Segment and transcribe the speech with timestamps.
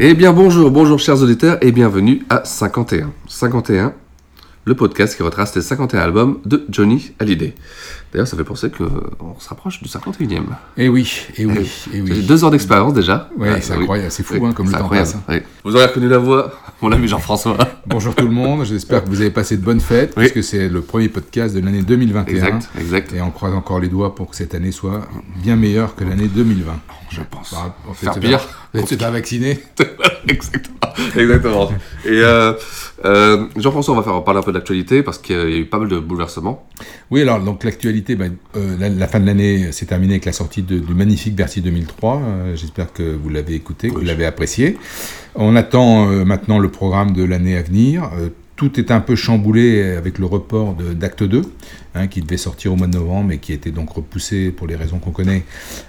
[0.00, 3.10] Eh bien bonjour, bonjour chers auditeurs et bienvenue à 51.
[3.26, 3.94] 51,
[4.64, 7.54] le podcast qui retrace les 51 albums de Johnny Hallyday.
[8.12, 10.42] D'ailleurs, ça fait penser qu'on se rapproche du 51e.
[10.76, 12.22] Eh oui, eh oui, eh oui.
[12.22, 13.28] Deux ans d'expérience déjà.
[13.36, 15.16] Ouais, c'est incroyable, c'est fou hein, comme le temps passe.
[15.28, 15.36] Oui.
[15.64, 17.56] Vous aurez reconnu la voix, mon ami Jean-François.
[17.86, 20.28] Bonjour tout le monde, j'espère que vous avez passé de bonnes fêtes, oui.
[20.28, 22.34] puisque c'est le premier podcast de l'année 2021.
[22.34, 23.12] Exact, exact.
[23.12, 25.06] Et on croise encore les doigts pour que cette année soit
[25.42, 26.72] bien meilleure que l'année 2020.
[27.10, 27.52] Je pense.
[27.52, 28.40] Bah, en fait, Faire pire.
[28.74, 29.58] Vous êtes pas vacciné
[30.28, 30.78] Exactement.
[31.16, 31.70] Exactement.
[32.04, 32.52] Et euh,
[33.04, 35.78] euh, Jean-François, on va faire parler un peu d'actualité parce qu'il y a eu pas
[35.78, 36.66] mal de bouleversements.
[37.10, 40.32] Oui, alors donc l'actualité, ben, euh, la, la, fin de l'année s'est terminée avec la
[40.32, 42.16] sortie de, du magnifique Bercy 2003.
[42.16, 44.00] Euh, J'espère que vous l'avez écouté, que oui.
[44.00, 44.78] vous l'avez apprécié.
[45.34, 48.10] On attend maintenant le programme de l'année à venir.
[48.58, 51.42] Tout est un peu chamboulé avec le report d'Acte 2,
[51.94, 54.66] hein, qui devait sortir au mois de novembre et qui a été donc repoussé pour
[54.66, 55.44] les raisons qu'on connaît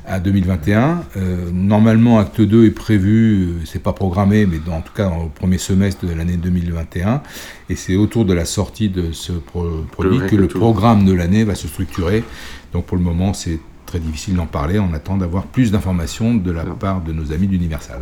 [0.06, 1.04] à 2021.
[1.18, 5.30] Euh, normalement, Acte 2 est prévu, c'est pas programmé, mais dans, en tout cas au
[5.30, 7.24] premier semestre de l'année 2021.
[7.72, 11.46] Et c'est autour de la sortie de ce pro produit que le programme de l'année
[11.46, 12.24] va se structurer.
[12.72, 14.78] Donc pour le moment, c'est très difficile d'en parler.
[14.78, 18.02] On attend d'avoir plus d'informations de la part de nos amis d'Universal.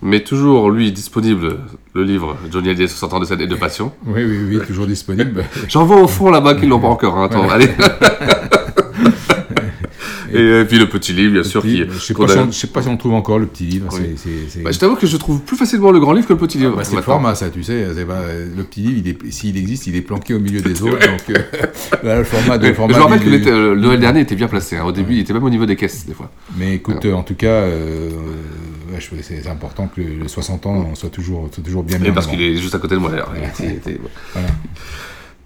[0.00, 1.58] Mais toujours, lui, disponible,
[1.92, 3.92] le livre Johnny Hallyday, 60 ans de scène et de passion.
[4.06, 5.44] Oui, oui, oui, toujours disponible.
[5.68, 7.18] J'en vois au fond là-bas qui ne l'ont pas encore.
[7.18, 7.24] Hein.
[7.24, 7.68] Attends, allez.
[10.32, 11.62] Et, et, puis le petit livre, bien sûr.
[11.62, 11.96] Petit, qui, je ne sais,
[12.52, 13.88] si sais, pas si on trouve encore le petit livre.
[13.92, 14.62] Oui.
[14.62, 16.76] Bah, je t'avoue que je trouve plus facilement le grand livre que le petit livre.
[16.76, 17.86] Bah, c'est le format, ça, tu sais.
[18.06, 18.22] Pas,
[18.56, 20.98] le petit livre, s'il existe, il est planqué au milieu des autres.
[20.98, 24.20] donc, euh, le format, de, le format je me rappelle que euh, le Noël dernier
[24.20, 24.76] était bien placé.
[24.76, 24.84] Hein.
[24.84, 26.30] Au début, il était même au niveau des caisses, des fois.
[26.56, 28.10] Mais écoute, euh, en tout cas, euh,
[28.92, 32.56] ouais, c'est important que le 60 ans soit toujours, toujours bien mis Parce qu'il est
[32.56, 33.32] juste à côté de moi, d'ailleurs.
[34.34, 34.48] Voilà.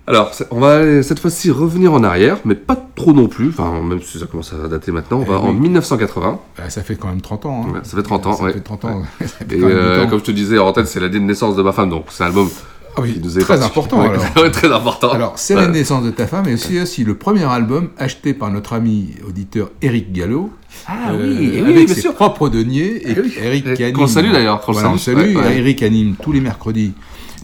[0.09, 4.03] Alors, on va cette fois-ci revenir en arrière, mais pas trop non plus, enfin, même
[4.03, 5.49] si ça commence à dater maintenant, on va oui.
[5.49, 6.41] en 1980.
[6.59, 7.65] Bah, ça fait quand même 30 ans.
[7.65, 7.73] Hein.
[7.73, 8.53] Ouais, ça fait 30 ans, ça ouais.
[8.53, 9.03] Fait 30 ans.
[9.21, 9.27] Ouais.
[9.51, 11.91] Et euh, comme je te disais, en tête, c'est l'année de naissance de ma femme,
[11.91, 12.49] donc c'est un album
[12.97, 14.03] ah oui, qui nous est très important.
[14.03, 14.25] Alors.
[14.53, 15.13] très important.
[15.13, 18.51] Alors, c'est la naissance de ta femme, et aussi, aussi le premier album acheté par
[18.51, 20.51] notre ami auditeur Eric Gallo.
[20.87, 22.15] Ah euh, oui, avec oui, ses sûr.
[22.15, 23.09] propres deniers.
[23.09, 23.35] Et oui.
[23.41, 23.97] Eric qui anime.
[23.97, 24.61] Qu'on salue d'ailleurs.
[24.61, 25.37] Qu'on voilà, salue.
[25.37, 26.93] Ouais, Eric anime tous les mercredis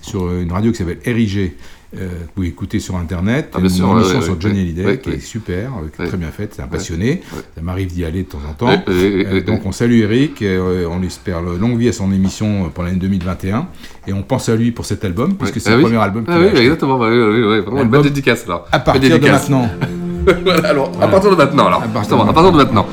[0.03, 1.53] sur une radio qui s'appelle RIG.
[1.97, 4.99] Euh, vous pouvez écouter sur internet, ah, bien une sûr, émission ouais, sur Johnny Hallyday
[4.99, 8.43] qui est super, très bien faite, c'est un passionné, ça m'arrive d'y aller de temps
[8.47, 8.83] en temps.
[8.89, 12.99] Euh, donc on salue Eric, euh, on espère longue vie à son émission pour l'année
[12.99, 13.69] 2021,
[14.07, 15.85] et on pense à lui pour cet album, puisque c'est ah, le oui.
[15.85, 18.67] premier album ah, oui, exactement, oui, oui, vraiment une bonne dédicace là.
[18.71, 19.71] À partir de maintenant.
[20.45, 21.83] voilà, alors, à partir de maintenant, alors.
[21.83, 22.87] À partir de maintenant.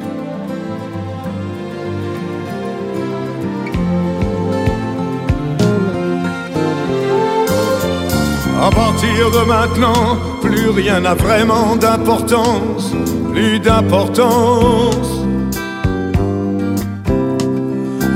[9.31, 12.91] De maintenant, plus rien n'a vraiment d'importance,
[13.31, 15.09] plus d'importance.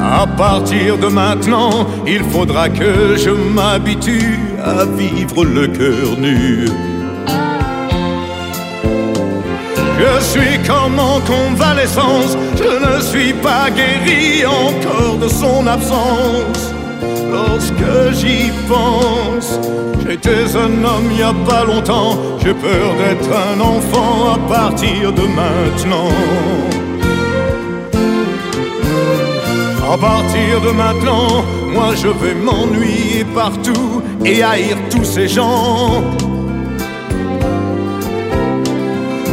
[0.01, 6.67] À partir de maintenant, il faudra que je m'habitue à vivre le cœur nu.
[9.99, 16.68] Je suis comme en convalescence, je ne suis pas guéri encore de son absence.
[17.31, 19.59] Lorsque j'y pense,
[20.05, 25.13] j'étais un homme il n'y a pas longtemps, j'ai peur d'être un enfant à partir
[25.13, 26.11] de maintenant.
[29.91, 31.43] À partir de maintenant,
[31.73, 36.03] moi je vais m'ennuyer partout et haïr tous ces gens.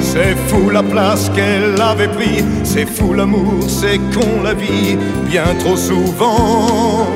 [0.00, 4.96] C'est fou la place qu'elle avait pris, c'est fou l'amour, c'est con la vie,
[5.28, 7.06] bien trop souvent.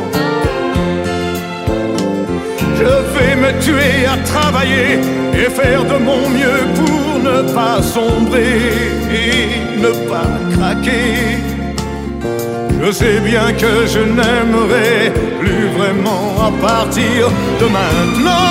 [2.81, 5.01] Je vais me tuer à travailler
[5.35, 8.73] et faire de mon mieux pour ne pas sombrer
[9.13, 11.37] et ne pas craquer.
[12.83, 17.29] Je sais bien que je n'aimerai plus vraiment à partir
[17.61, 18.49] de maintenant.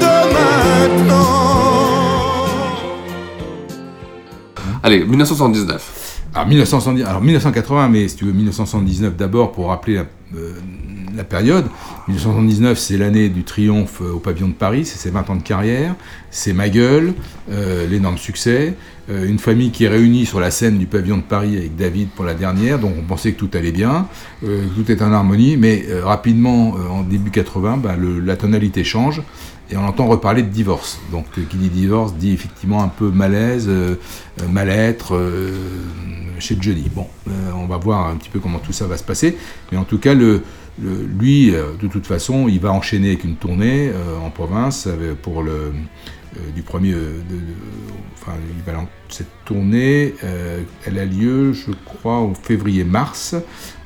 [0.00, 1.36] De maintenant.
[4.82, 6.05] Allez, 1979.
[6.36, 10.04] Alors, 1970, alors 1980, mais si tu veux 1979 d'abord pour rappeler la,
[10.36, 10.52] euh,
[11.30, 11.64] période.
[12.08, 15.94] 1979, c'est l'année du triomphe au pavillon de Paris, c'est ses 20 ans de carrière,
[16.30, 17.14] c'est Ma Gueule,
[17.50, 18.74] euh, l'énorme succès,
[19.08, 22.08] euh, une famille qui est réunie sur la scène du pavillon de Paris avec David
[22.10, 24.06] pour la dernière, donc on pensait que tout allait bien,
[24.44, 28.36] euh, tout est en harmonie, mais euh, rapidement, euh, en début 80, bah, le- la
[28.36, 29.22] tonalité change
[29.70, 31.00] et on entend reparler de divorce.
[31.10, 33.94] Donc euh, qui dit divorce dit effectivement un peu malaise, euh,
[34.42, 35.50] euh, mal-être euh,
[36.38, 36.88] chez Johnny.
[36.94, 39.36] Bon, euh, on va voir un petit peu comment tout ça va se passer,
[39.70, 40.42] mais en tout cas, le,
[40.80, 44.88] lui, euh, de toute façon, il va enchaîner avec une tournée euh, en province
[45.22, 45.72] pour le
[46.36, 47.40] euh, du premier, euh, de-
[48.20, 48.32] enfin,
[49.08, 53.36] cette tournée, euh, elle a lieu, je crois, au février-mars.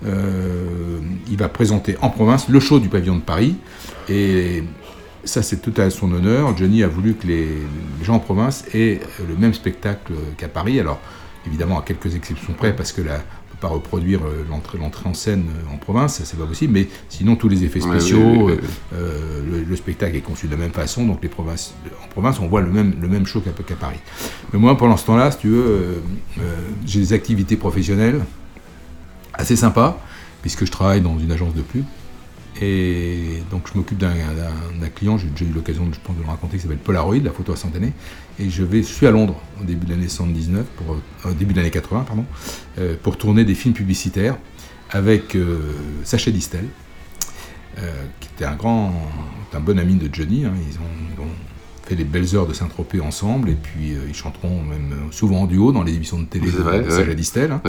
[0.05, 0.99] Euh,
[1.31, 3.55] il va présenter en province le show du pavillon de Paris
[4.09, 4.65] et
[5.23, 6.57] ça, c'est tout à son honneur.
[6.57, 10.81] Johnny a voulu que les, les gens en province aient le même spectacle qu'à Paris.
[10.81, 10.99] Alors,
[11.47, 14.79] évidemment, à quelques exceptions près, parce que là, on ne peut pas reproduire euh, l'entrée,
[14.79, 16.73] l'entrée en scène euh, en province, ça, c'est pas possible.
[16.73, 20.73] Mais sinon, tous les effets spéciaux, euh, le, le spectacle est conçu de la même
[20.73, 21.07] façon.
[21.07, 24.01] Donc, les provinces, en province, on voit le même, le même show qu'à, qu'à Paris.
[24.53, 26.43] Mais moi, pendant ce temps-là, si tu veux, euh,
[26.87, 28.21] j'ai des activités professionnelles
[29.33, 29.99] assez sympas,
[30.43, 31.85] puisque je travaille dans une agence de pub.
[32.63, 34.13] Et donc je m'occupe d'un,
[34.95, 37.93] client, j'ai déjà eu l'occasion de le raconter, qui s'appelle Polaroid, la photo instantanée.
[38.39, 40.97] Et je, je suis à Londres au début de l'année 79, pour,
[41.27, 42.25] euh, début de l'année 80, pardon,
[42.79, 44.37] euh, pour tourner des films publicitaires
[44.91, 45.59] avec euh,
[46.05, 46.67] Sacha Distel,
[48.21, 48.93] qui était un grand,
[49.55, 50.45] un bon ami de Johnny.
[50.45, 50.53] hein.
[51.87, 55.47] Fait les belles heures de Saint-Tropez ensemble, et puis euh, ils chanteront même souvent en
[55.47, 57.15] duo dans les émissions de télé de Sacha.
[57.15, 57.53] Distel.
[57.53, 57.63] hein.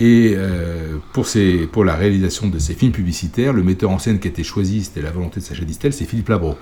[0.00, 4.18] Et euh, pour, ces, pour la réalisation de ces films publicitaires, le metteur en scène
[4.18, 6.56] qui a été choisi, c'était la volonté de Sacha Distel, c'est Philippe Labro.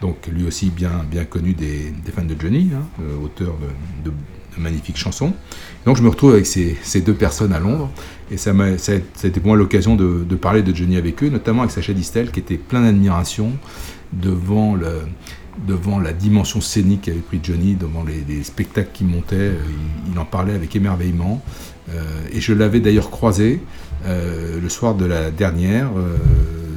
[0.00, 3.54] Donc lui aussi bien, bien connu des, des fans de Johnny, hein, euh, auteur
[4.04, 4.16] de, de-
[4.60, 5.34] magnifiques chansons.
[5.84, 7.90] Donc je me retrouve avec ces, ces deux personnes à Londres,
[8.30, 10.96] et ça, ça, a, ça a été pour moi l'occasion de, de parler de Johnny
[10.96, 13.52] avec eux, notamment avec Sacha Distel, qui était plein d'admiration
[14.12, 14.88] devant, le,
[15.66, 19.54] devant la dimension scénique qu'avait pris Johnny, devant les, les spectacles qui montaient, euh,
[20.06, 21.42] il, il en parlait avec émerveillement.
[21.90, 22.02] Euh,
[22.32, 23.62] et je l'avais d'ailleurs croisé
[24.06, 25.88] euh, le soir de la dernière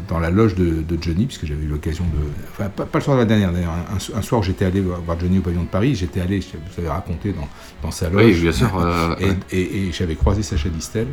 [0.08, 2.20] dans la loge de, de Johnny, puisque j'avais eu l'occasion de.
[2.52, 3.72] Enfin, pas, pas le soir de la dernière, d'ailleurs.
[3.72, 5.96] Un, un soir, j'étais allé voir Johnny au pavillon de Paris.
[5.96, 7.48] J'étais allé, je vous avais raconté, dans,
[7.82, 8.26] dans sa loge.
[8.36, 9.38] Oui, bien sûr, euh, et, ouais.
[9.54, 11.08] et- et j'avais croisé Sacha Distel,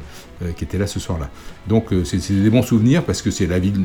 [0.56, 1.31] qui était là ce soir-là.
[1.67, 3.81] Donc, euh, c'est des bons souvenirs, parce que c'est la ville,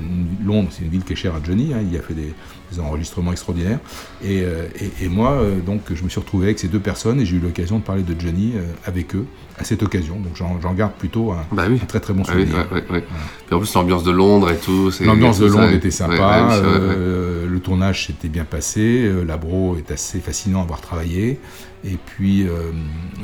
[0.45, 1.73] Londres, c'est une ville qui est chère à Johnny.
[1.73, 2.33] hein, il a fait des,
[2.71, 3.79] des enregistrements extraordinaires.
[4.23, 7.19] Et, euh, et- et moi, euh, donc, je me suis retrouvé avec ces deux personnes,
[7.21, 9.25] et j'ai eu l'occasion de parler de Johnny euh, avec eux
[9.57, 10.15] à cette occasion.
[10.19, 11.79] Donc, j'en garde plutôt un, Bah oui.
[11.81, 12.67] un très très bon Ah oui, souvenir.
[12.71, 13.03] ouais, ouais, ouais.
[13.45, 14.91] Puis en plus, l'ambiance de Londres et tout.
[15.01, 19.91] L'ambiance de ça, Londres était sympa, euh, le tournage s'était bien passé, euh, Labro est
[19.91, 21.39] assez fascinant à avoir travaillé,
[21.85, 22.49] et puis euh,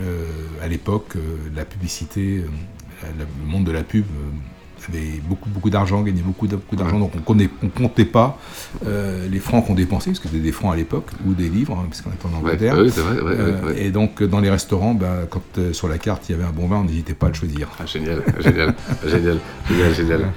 [0.02, 0.26] euh,
[0.64, 1.20] à l'époque, euh,
[1.56, 2.48] la publicité, euh,
[3.18, 4.30] le monde de la pub euh,
[4.90, 8.38] avait beaucoup beaucoup d'argent, gagnait beaucoup, beaucoup d'argent, donc on on comptait pas
[8.86, 11.78] euh, les francs qu'on dépensait, parce que c'était des francs à l'époque, ou des livres,
[11.80, 12.76] hein, parce qu'on était en Angleterre.
[12.76, 13.74] ouais, ouais, Euh.
[13.78, 16.52] Et donc dans les restaurants, bah, quand euh, sur la carte il y avait un
[16.52, 17.70] bon vin, on n'hésitait pas à le choisir.
[17.80, 18.76] Ah, génial, génial,
[19.06, 19.40] génial,
[19.70, 20.32] génial, génial.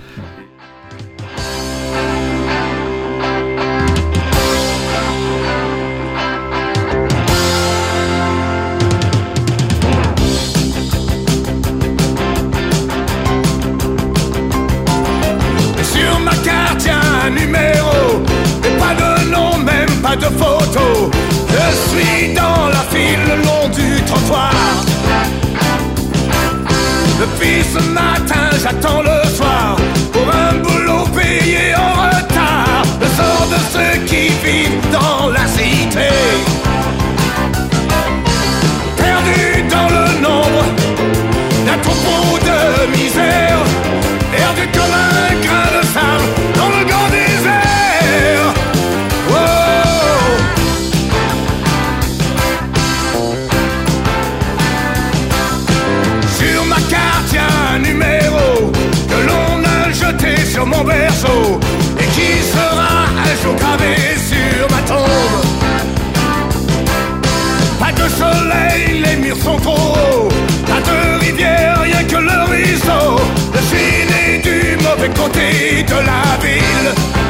[20.17, 21.11] De photo.
[21.49, 24.53] Je suis dans la file le long du trottoir.
[27.21, 29.77] Depuis ce matin, j'attends le soir
[30.13, 32.83] pour un boulot payé en retard.
[33.01, 36.12] Le sort de ceux qui vivent dans la cité.
[69.33, 70.29] Soleil, les murs sont trop hauts.
[70.67, 73.17] Pas de rivière, rien que le ruisseau.
[73.55, 77.22] Je suis du mauvais côté de la ville.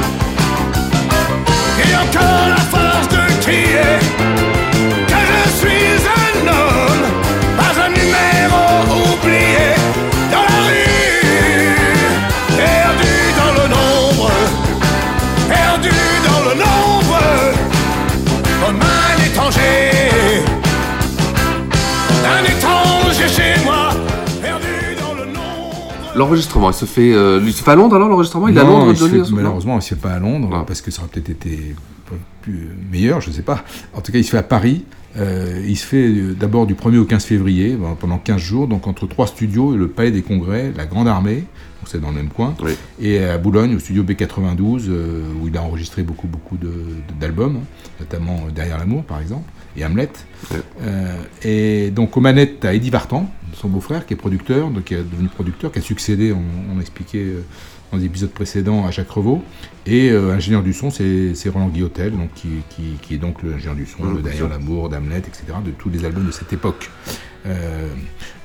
[26.14, 28.64] L'enregistrement, il se fait, euh, il se fait à Londres alors l'enregistrement Il est à
[28.64, 31.11] Londres, il fait- malheureusement, il ne se fait pas à Londres, parce que ça aurait
[31.11, 31.75] peut-être été
[32.42, 33.64] plus meilleur, je ne sais pas.
[33.95, 34.85] En tout cas, il se fait à Paris.
[35.19, 38.66] Euh, il se fait euh, d'abord du 1er au 15 février, ben, pendant 15 jours,
[38.66, 41.45] donc entre trois studios, le Palais des Congrès, la Grande Armée, donc
[41.87, 42.54] c'est dans le même coin,
[43.00, 46.57] et à Boulogne, au studio B92, euh, où il a enregistré beaucoup, beaucoup
[47.21, 47.61] d'albums,
[48.00, 49.45] notamment euh, Derrière l'amour, par exemple,
[49.76, 50.11] et Hamlet.
[50.83, 51.14] Euh,
[51.45, 54.95] et donc aux manettes, tu as Eddie Vartan, son beau-frère, qui est producteur, donc qui
[54.95, 56.43] est devenu producteur, qui a succédé, on,
[56.76, 57.45] on expliquait euh,
[57.91, 59.43] dans les épisodes précédents, à Jacques Revaux.
[59.87, 63.75] Et euh, ingénieur du son, c'est Roland Guillotel, donc, qui, qui- qui est donc l'ingénieur
[63.75, 66.52] du son Mmh, de bien Derrière l'amour, d'Hamlet, etc., de tous les albums de cette
[66.52, 66.91] époque.
[67.47, 67.88] Euh,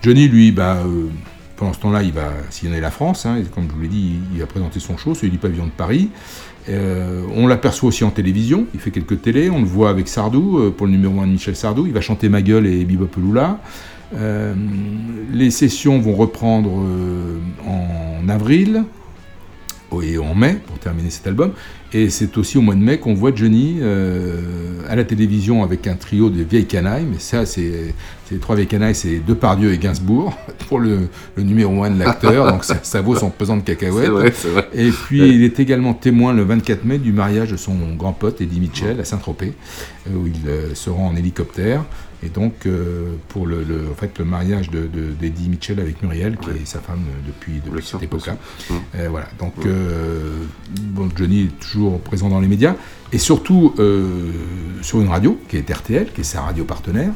[0.02, 0.80] Johnny, lui, bah,
[1.56, 3.26] pendant ce temps-là, il va sillonner la France.
[3.26, 5.38] hein, et comme je vous l'ai dit, il, il va présenter son show, celui du
[5.38, 6.10] pavillon de Paris.
[6.70, 10.58] Euh, on l'aperçoit aussi en télévision, il fait quelques télés, on le voit avec Sardou,
[10.58, 13.18] euh, pour le numéro 1 de Michel Sardou, il va chanter Ma gueule et Bebop
[13.18, 13.60] Lula.
[14.16, 14.54] Euh,
[15.32, 16.72] les sessions vont reprendre
[17.66, 18.84] en avril
[20.02, 21.52] et en mai pour terminer cet album.
[21.94, 23.80] Et c'est aussi au mois de mai qu'on voit Johnny
[24.88, 27.06] à la télévision avec un trio de vieilles canailles.
[27.10, 27.94] Mais ça, c'est
[28.32, 32.52] les trois vieilles canailles, c'est Depardieu et Gainsbourg pour le, le numéro 1 de l'acteur.
[32.52, 34.10] donc ça, ça vaut son pesant de cacahuètes.
[34.10, 34.68] Vrai, vrai.
[34.74, 35.30] Et puis Ouais.
[35.30, 39.00] il est également témoin le 24 mai du mariage de son grand pote Eddie Mitchell
[39.00, 39.54] à Saint-Tropez,
[40.08, 41.84] euh, où il euh, se rend en hélicoptère.
[42.24, 46.02] Et donc, euh, pour le, le- en fait, le mariage de, de- d'Eddie Mitchell avec
[46.02, 48.38] Muriel, qui est sa femme euh, depuis, depuis cette époque-là.
[48.96, 49.28] Euh, voilà.
[49.38, 50.32] Donc, euh,
[50.82, 52.76] bon, Johnny est toujours présent dans les médias,
[53.14, 53.74] et surtout
[54.82, 57.12] sur une radio, qui est RTL, qui est sa radio partenaire.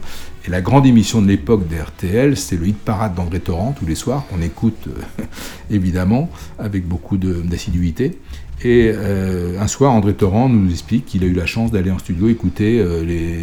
[0.46, 3.96] Et la grande émission de l'époque d'RTL, c'est le hit parade d'André Torrent, tous les
[3.96, 4.88] soirs, qu'on écoute
[5.70, 6.30] évidemment,
[6.60, 8.18] avec beaucoup d'assiduité.
[8.64, 11.98] Et euh, un soir, André Torrent nous explique qu'il a eu la chance d'aller en
[11.98, 13.40] studio écouter euh, les,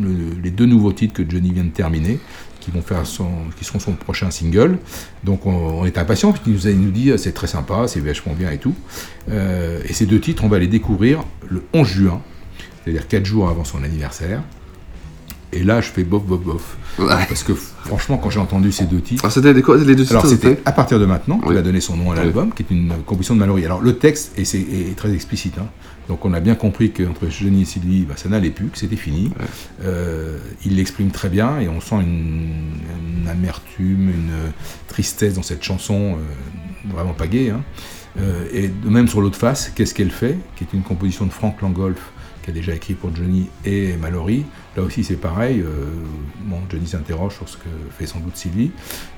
[0.00, 2.20] le- les deux nouveaux titres que Johnny vient de terminer,
[2.60, 4.78] qui, vont seront son prochain single.
[5.24, 8.58] Donc on, est impatient, puisqu'il nous, nous dit c'est très sympa, c'est vachement bien et
[8.58, 8.74] tout.
[9.30, 12.22] Euh, et ces deux titres, on va les découvrir le 11 juin,
[12.84, 14.42] c'est-à-dire 4 jours avant son anniversaire.
[15.52, 16.76] Et là, je fais bof, bof, bof.
[16.96, 19.24] Parce que franchement, quand j'ai entendu ces deux titres.
[19.26, 21.56] Ah, c'était les, deux titres Alors, c'était à partir de maintenant qu'il Oui.
[21.58, 23.64] a donné son nom à l'album, qui est une composition de Mallory.
[23.64, 25.58] Alors, le texte est, c'est- est très explicite.
[25.58, 25.66] hein.
[26.08, 28.96] Donc, on a bien compris qu'entre Johnny et Sylvie, bah, ça n'allait plus, que c'était
[28.96, 29.30] fini.
[29.84, 32.52] Euh, il l'exprime très bien et on sent une,
[33.22, 34.52] une amertume, une
[34.88, 37.50] tristesse dans cette chanson, euh, vraiment pas gaie.
[37.50, 37.62] hein.
[38.18, 40.36] Euh, et de même sur l'autre face, Qu'est-ce qu'elle fait?
[40.56, 42.10] Qui est une composition de Frank Langolf,
[42.42, 44.44] qui a déjà écrit pour Johnny et Mallory.
[44.76, 45.60] Là aussi, c'est pareil.
[45.60, 45.66] euh,
[46.44, 47.68] bon, Johnny s'interroge sur ce que
[47.98, 48.70] fait sans doute Sylvie,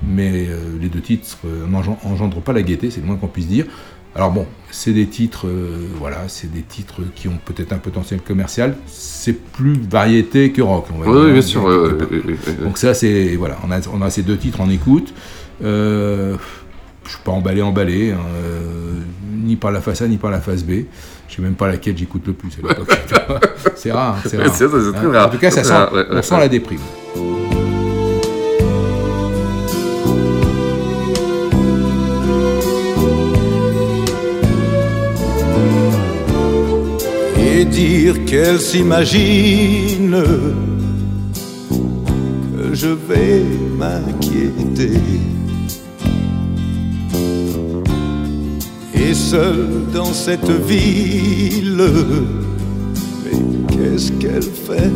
[0.06, 3.28] mais euh, les deux titres euh, n'engen- engendrent pas la gaieté, c'est le moins qu'on
[3.28, 3.66] puisse dire.
[4.14, 8.20] Alors bon, c'est des titres, euh, voilà, c'est des titres qui ont peut-être un potentiel
[8.20, 8.76] commercial.
[8.86, 11.32] C'est plus variété que rock, on va Oui, dire.
[11.32, 11.62] bien sûr.
[12.62, 15.14] Donc ça, c'est voilà, on a, on a ces deux titres en écoute.
[15.62, 16.36] Je
[17.08, 18.18] suis pas emballé, emballé, hein,
[19.42, 20.82] ni par la face A ni par la face B.
[21.32, 22.90] Je sais même pas laquelle j'écoute le plus à l'époque.
[23.74, 24.52] c'est rare, c'est rare.
[24.92, 25.12] très Hein.
[25.12, 25.28] rare.
[25.28, 26.40] En tout cas, ça sent, rare, ouais, on ouais, sent ouais.
[26.40, 26.78] la déprime.
[37.38, 40.22] et dire qu'elle s'imagine
[41.70, 43.42] que je vais
[43.78, 45.00] m'inquiéter.
[49.04, 51.90] Et seul dans cette ville,
[53.24, 54.92] mais qu'est-ce qu'elle fait?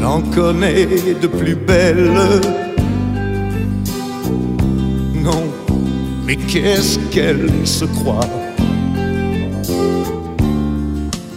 [0.00, 0.86] J'en connais
[1.20, 2.40] de plus belles.
[5.22, 5.44] Non,
[6.26, 8.28] mais qu'est-ce qu'elle se croit?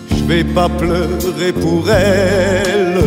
[0.10, 3.00] Je vais pas pleurer pour elle,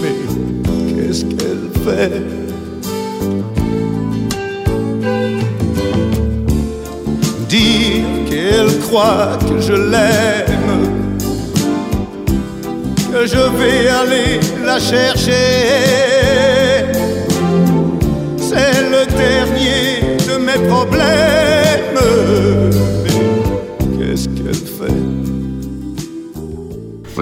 [0.00, 2.37] mais qu'est-ce qu'elle fait?
[8.68, 10.90] Qu'elle croit que je l'aime,
[13.12, 15.32] que je vais aller la chercher.
[18.38, 21.98] C'est le dernier de mes problèmes.
[23.98, 24.92] Qu'est-ce qu'elle fait?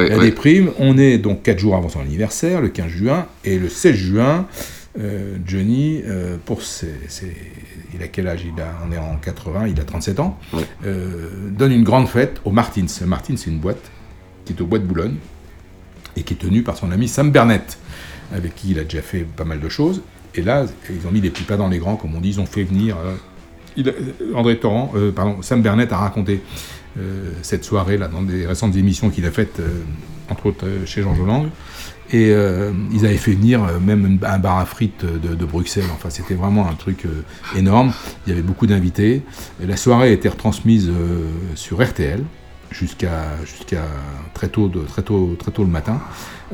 [0.08, 3.68] La déprime, on est donc 4 jours avant son anniversaire, le 15 juin, et le
[3.70, 4.46] 16 juin,
[5.00, 7.32] euh, Johnny, euh, pour ses, ses-
[7.96, 8.44] il a quel âge?
[8.44, 10.38] Il a, On est en 80, il a 37 ans,
[10.84, 12.86] euh, donne une grande fête au Martins.
[13.04, 13.90] Martins, c'est une boîte
[14.44, 15.16] qui est au Bois de Boulogne
[16.16, 17.78] et qui est tenue par son ami Sam Burnett,
[18.32, 20.02] avec qui il a déjà fait pas mal de choses.
[20.34, 22.40] Et là, ils ont mis les petits pas dans les grands, comme on dit, ils
[22.40, 23.14] ont fait venir euh,
[23.76, 23.92] il,
[24.34, 26.40] André Torrent, pardon, Sam Bernet a raconté
[27.42, 29.60] cette soirée là dans des récentes émissions qu'il a faites,
[30.30, 31.48] entre autres chez Jean Jolang.
[32.12, 32.30] Et
[32.92, 35.84] ils avaient fait venir même un bar à frites de, Bruxelles.
[35.92, 37.04] Enfin, c'était vraiment un truc
[37.56, 37.92] énorme.
[38.26, 39.22] Il y avait beaucoup d'invités.
[39.60, 40.88] La soirée a été retransmise
[41.56, 42.22] sur RTL
[42.70, 43.26] jusqu'à
[44.34, 46.00] très tôt très tôt très tôt le matin.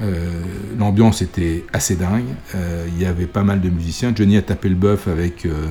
[0.01, 0.31] Euh,
[0.79, 2.25] l'ambiance était assez dingue.
[2.55, 4.13] Euh, il y avait pas mal de musiciens.
[4.15, 5.67] Johnny a tapé le bœuf avec euh,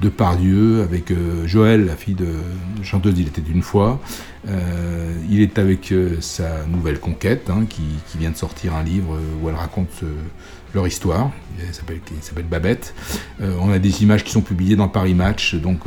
[0.00, 1.12] Depardieu, avec
[1.44, 2.28] Joël, la fille de
[2.82, 4.00] chanteuse Il était d'une fois.
[5.28, 7.82] il est avec sa nouvelle conquête, hein, qui,
[8.18, 10.02] vient de sortir un livre où elle raconte
[10.74, 11.30] leur histoire.
[11.58, 11.74] Il
[12.22, 12.94] s'appelle Babette.
[13.40, 15.54] on a des images qui sont publiées dans Paris Match.
[15.54, 15.80] Donc,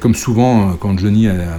[0.00, 1.58] comme souvent, quand Johnny a,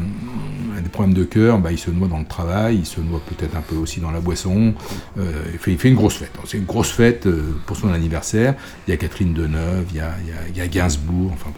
[0.95, 3.61] problèmes de cœur, bah, il se noie dans le travail, il se noie peut-être un
[3.61, 4.73] peu aussi dans la boisson.
[5.19, 6.31] Euh, il, fait, il, fait, une grosse fête.
[6.45, 8.55] C'est une grosse fête euh, pour son anniversaire.
[8.87, 10.13] Il y a Catherine Deneuve, il y a,
[10.49, 11.31] il y a, Gainsbourg.
[11.33, 11.51] Enfin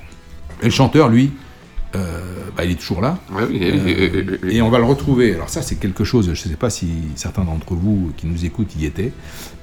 [0.61, 1.31] Et le chanteur, lui,
[1.95, 2.19] euh,
[2.57, 3.19] bah, il est toujours là.
[4.49, 5.35] et on va le retrouver.
[5.35, 8.43] Alors ça, c'est quelque chose, je ne sais pas si certains d'entre vous qui nous
[8.43, 9.13] écoutent y étaient,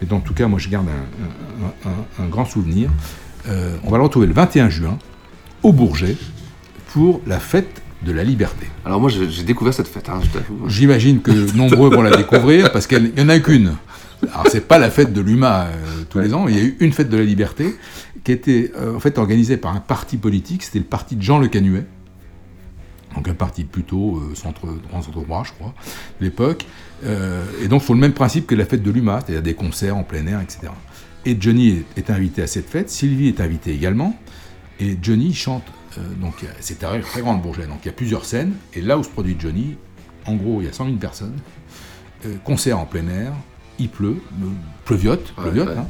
[0.00, 2.90] mais en tout cas, moi, je garde un, un grand souvenir.
[3.46, 4.98] on va le retrouver le 21 juin
[5.64, 6.16] au Bourget
[6.92, 8.66] pour la fête de la liberté.
[8.84, 10.20] Alors moi j'ai découvert cette fête, hein,
[10.66, 13.74] J'imagine que nombreux vont la découvrir parce qu'il n'y en a qu'une.
[14.22, 16.76] Alors c'est pas la fête de l'UMA euh, tous les ans, il y a eu
[16.80, 17.74] une fête de la liberté
[18.22, 21.38] qui était euh, en fait organisée par un parti politique, c'était le parti de Jean
[21.38, 21.84] Le Canuet.
[23.14, 25.74] Donc un parti plutôt euh, centre, centre droit, je crois,
[26.20, 26.66] de l'époque.
[27.04, 30.04] et donc sur le même principe que la fête de l'UMA, c'est-à-dire des concerts en
[30.04, 30.72] plein air, etc.
[31.26, 34.18] Et Johnny est invité à cette fête, Sylvie est invitée également,
[34.78, 35.83] et Johnny chante euh,
[36.20, 37.66] donc c'est un très grande Bourget.
[37.66, 38.54] Donc il y a plusieurs scènes.
[38.74, 39.76] Et là où se produit Johnny,
[40.26, 41.36] en gros, il y a 100 000 personnes.
[42.26, 43.32] Euh, concert en plein air.
[43.78, 44.46] Il pleut, euh,
[44.84, 45.86] pleuviote, pleuviote hein.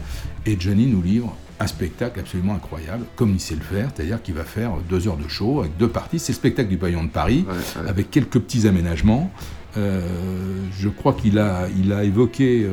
[0.47, 4.35] et Johnny nous livre un spectacle absolument incroyable, comme il sait le faire, c'est-à-dire qu'il
[4.35, 6.19] va faire deux heures de show avec deux parties.
[6.19, 7.45] C'est le spectacle du pavillon de Paris,
[7.87, 9.31] avec quelques petits aménagements.
[9.77, 12.69] je crois qu'il a, il a évoqué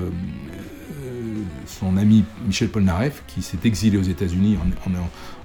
[1.79, 4.57] son ami Michel Polnareff, qui s'est exilé aux États-Unis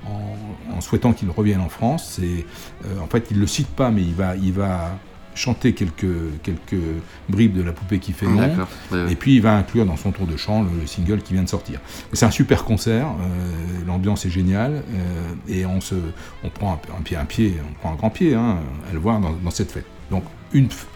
[0.07, 2.21] en, souhaitant qu'il revienne en France.
[2.23, 4.99] Euh, en fait, il ne le cite pas, mais il va, il va
[5.37, 6.83] chanter quelques, quelques
[7.29, 8.67] bribes de la poupée qui fait non.
[9.09, 11.49] Et puis il va inclure dans son tour de chant le, single qui vient de
[11.49, 11.81] sortir.
[12.13, 15.95] C'est un super concert, euh, l'ambiance est géniale euh, et on, se,
[16.43, 18.59] on prend un, pied, un pied, on prend un grand pied hein,
[18.89, 19.87] à le voir dans, cette fête.
[20.11, 20.25] Donc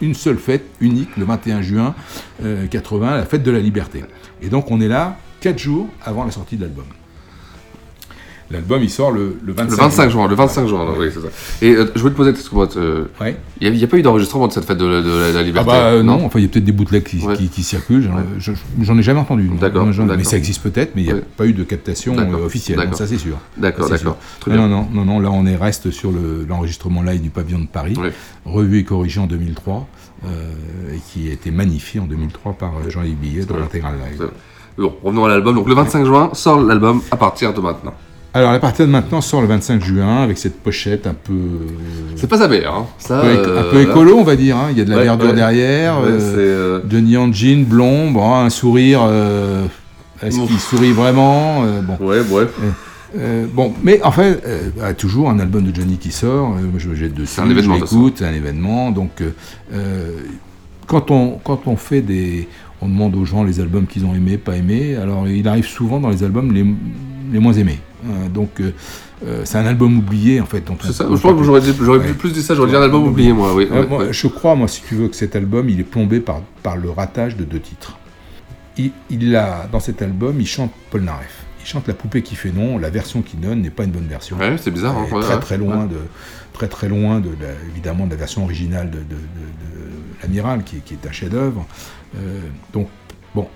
[0.01, 1.95] une, seule fête unique, le 21 juin
[2.69, 4.03] 80, la fête de la liberté.
[4.41, 6.85] Et donc on est là quatre jours avant la sortie de l'album.
[8.51, 10.27] L'album, il sort le, 25, le 25 juin.
[10.27, 11.27] Le 25 juin, oui, c'est ça.
[11.61, 13.05] Et euh, je voulais te poser, euh,
[13.61, 16.03] il n'y a, pas eu d'enregistrement de cette fête de, la, liberté Ah bah euh,
[16.03, 18.09] non, enfin il y a peut-être des bootlegs qui, qui, circulent,
[18.81, 19.49] j'en ai jamais entendu.
[19.59, 19.87] D'accord.
[20.17, 23.17] Mais ça existe peut-être, mais il n'y a pas eu de captation officielle, ça c'est
[23.17, 23.37] sûr.
[23.57, 24.17] D'accord, d'accord.
[24.47, 26.11] Non, non, non, non, là on est reste sur
[26.47, 27.95] l'enregistrement live du pavillon de Paris,
[28.45, 29.87] revu et corrigé en 2003,
[30.25, 34.29] et qui a été magnifié en 2003 par Jean-Yves Billet dans l'intégrale live.
[34.77, 35.55] Bon, revenons à l'album.
[35.55, 37.93] Donc le 25 juin sort l'album à partir de maintenant.
[38.33, 41.33] Alors, à partir de maintenant, sort le 25 juin avec cette pochette un peu.
[42.15, 42.87] C'est pas sa mère, hein.
[42.97, 44.55] Ça, un, peu, un, peu, euh, écolo, on va dire.
[44.55, 44.67] Hein.
[44.71, 45.99] Il y a de la verdure derrière.
[45.99, 49.01] Ouais, euh, Denis en jean, blond, bon, un sourire.
[49.05, 49.65] Euh,
[50.21, 52.05] est-ce qu'il sourit vraiment bon.
[52.05, 52.49] Ouais, bref.
[53.53, 54.41] bon, mais en fait,
[54.77, 56.55] bah, toujours un album de Johnny qui sort.
[56.77, 57.33] je me jette dessus.
[57.35, 57.75] C'est un événement.
[57.79, 58.91] J'écoute, c'est un événement.
[58.91, 59.21] Donc,
[60.87, 62.47] quand on quand on fait des,
[62.81, 64.95] on demande aux gens les albums qu'ils ont aimés, pas aimés.
[64.95, 66.65] Alors, il arrive souvent dans les albums les,
[67.33, 67.79] les moins aimés.
[68.05, 68.71] Euh, donc euh,
[69.25, 70.63] euh, c'est un album oublié en fait.
[70.81, 71.07] C'est ça.
[71.09, 71.61] je crois que j'aurais,
[72.13, 72.55] plus dit ça.
[72.55, 73.53] J'aurais dit un album oublié moi.
[73.53, 73.67] Oui,
[74.11, 76.89] Je crois moi si tu veux que cet album il est plombé par, par le
[76.89, 77.97] ratage de deux titres.
[78.77, 81.45] Il, il a dans cet album il chante Paul Naref.
[81.59, 82.77] Il chante La poupée qui fait non.
[82.77, 84.37] La version qu'il donne n'est pas une bonne version.
[84.37, 84.97] Ouais, c'est bizarre.
[84.97, 85.97] Hein, très très loin de
[86.53, 87.29] très très loin de
[87.71, 89.21] évidemment de la version originale de, de,
[90.21, 91.65] l'amiral qui, qui, est un chef-d'œuvre.
[92.73, 92.87] donc
[93.35, 93.47] bon.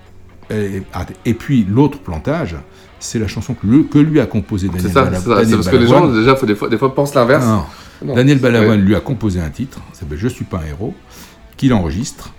[0.48, 0.82] Et,
[1.24, 2.56] et puis l'autre plantage,
[2.98, 5.20] c'est la chanson que, que, lui a composée Daniel Balavoine.
[5.20, 7.46] C'est ça, c'est parce que les gens, déjà, des fois, des fois pensent l'inverse.
[8.02, 10.94] Daniel Balavoine lui a composé un titre, ça s'appelle Je suis pas un héros,
[11.56, 12.32] qu'il enregistre.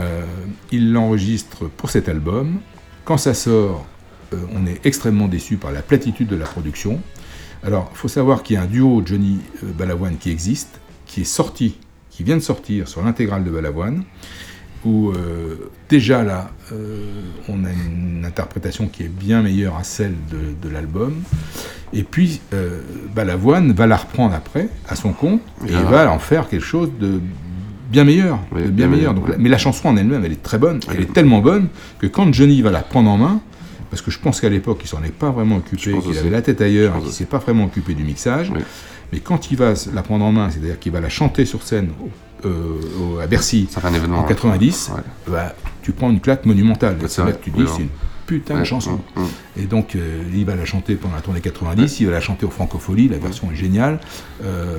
[0.00, 0.24] Euh,
[0.70, 2.60] il l'enregistre pour cet album.
[3.04, 3.86] Quand ça sort,
[4.32, 7.00] euh, on est extrêmement déçu par la platitude de la production.
[7.64, 11.22] Alors, il faut savoir qu'il y a un duo Johnny euh, Balavoine qui existe, qui
[11.22, 11.78] est sorti,
[12.10, 14.04] qui vient de sortir sur l'intégrale de Balavoine
[14.84, 17.00] où euh, déjà là, euh,
[17.48, 21.14] on a une interprétation qui est bien meilleure à celle de, l'album.
[21.92, 22.80] Et puis, euh,
[23.14, 26.90] Balavoine va la reprendre après, à son compte, et il va en faire quelque chose
[27.00, 27.20] de
[27.90, 28.38] bien meilleur.
[28.52, 29.14] bien, meilleur.
[29.38, 30.80] mais la chanson en elle-même, elle est très bonne.
[30.92, 33.40] Elle est tellement bonne que quand Johnny va la prendre en main,
[33.90, 36.42] parce que je pense qu'à l'époque, il s'en est pas vraiment occupé, qu'il avait la
[36.42, 38.52] tête ailleurs, qu'il s'est pas vraiment occupé du mixage,
[39.12, 41.88] Mais quand il va la prendre en main, c'est-à-dire qu'il va la chanter sur scène
[42.44, 44.92] euh, à Bercy un événement, en 90,
[45.28, 46.96] bah, tu prends une claque monumentale.
[47.06, 47.88] C'est tu dis, c'est une
[48.26, 49.00] putain de chanson.
[49.56, 52.46] Et donc, euh, il va la chanter pendant la tournée 90, il va la chanter
[52.46, 53.98] au Francofolie, la version est géniale.
[54.44, 54.76] Euh,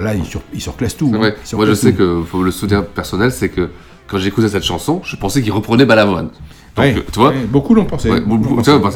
[0.00, 1.12] là, il, sur, il surclasse tout.
[1.14, 3.70] Hein, Moi, je sais que faut le souvenir personnel, c'est que
[4.06, 6.30] quand j'écoutais cette chanson, je pensais qu'il reprenait Balavoine.
[6.76, 8.10] Donc, tu vois, beaucoup l'ont pensé.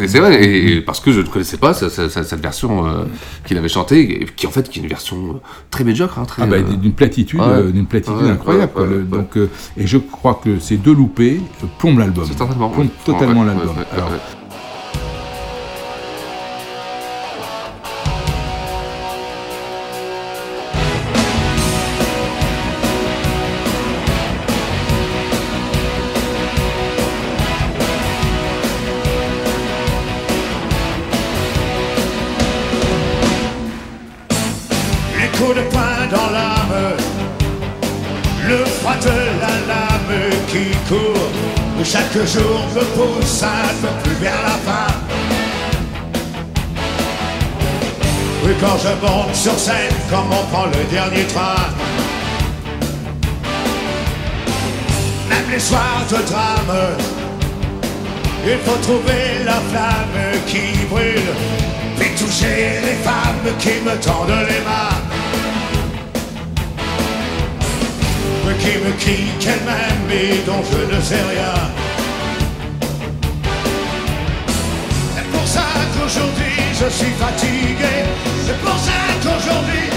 [0.07, 3.05] c'est vrai, et, parce que je ne connaissais pas cette, version euh,
[3.45, 6.19] qu'il avait chantée, qui en fait qui est une version euh, très médiocre.
[6.19, 7.41] Hein, très, ah bah, d'une platitude,
[7.73, 9.07] d'une platitude incroyable.
[9.09, 11.41] donc, euh, et je crois que ces deux loupés
[11.79, 12.27] plombent l'album.
[12.29, 13.75] Plombent totalement l'album.
[42.77, 44.93] Jour me pousse un peu plus vers la fin.
[48.45, 51.67] Oui, quand je monte sur scène, comme on prend le dernier train.
[55.29, 56.77] Même les soirs de drame,
[58.45, 61.35] il faut trouver la flamme qui brûle,
[61.99, 65.03] puis toucher les femmes qui me tendent les mains.
[68.59, 71.86] qui me crie qu'elle m'aime et dont je ne sais rien.
[76.17, 77.95] Ça qu'aujourd'hui je suis fatigué.
[78.45, 79.96] C'est pour ça qu'aujourd'hui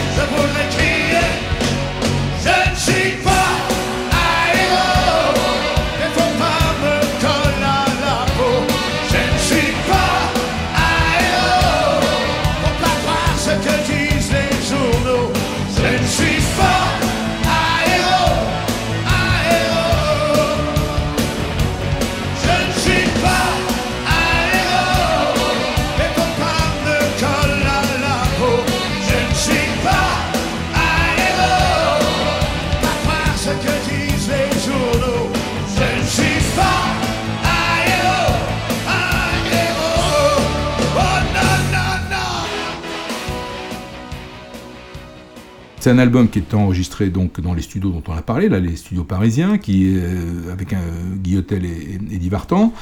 [45.99, 48.75] un album qui est enregistré donc dans les studios dont on a parlé, là, les
[48.75, 50.81] studios parisiens, qui euh, avec un
[51.21, 52.73] Guillotel et, Eddie Vartan.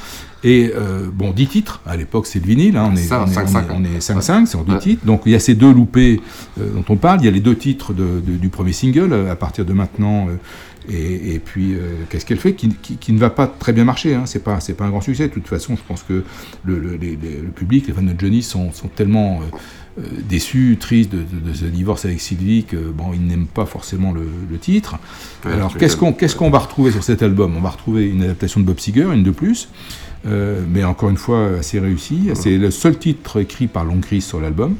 [0.44, 4.56] Et euh, bon, 10 titres, à l'époque c'est le vinyle, hein, on est 5-5, c'est
[4.56, 5.04] en 10 titres.
[5.04, 6.20] Donc il y a ces deux loupés
[6.60, 9.64] euh, dont on parle, il y a les deux titres du premier single, à partir
[9.64, 10.28] de maintenant.
[10.90, 11.76] Et, puis,
[12.08, 14.14] qu'est-ce qu'elle fait qui, ne va pas très bien marcher.
[14.14, 14.22] Hein.
[14.24, 15.28] C'est pas, c'est pas un grand succès.
[15.28, 16.24] De toute façon, je pense que
[16.64, 16.96] le, le,
[17.54, 19.40] public, les fans de Johnny sont, sont tellement
[19.98, 21.24] euh, déçu, triste de,
[21.54, 24.96] ce divorce avec Sylvie, que bon, il n'aime pas forcément le, titre.
[25.44, 27.54] Alors qu'est-ce qu'on qu'est-ce qu'on va retrouver sur cet album?
[27.56, 29.68] On va retrouver une adaptation de Bob Seger, une de plus,
[30.26, 32.30] euh, mais encore une fois assez réussie.
[32.34, 34.76] C'est le seul titre écrit par Long Chris sur l'album.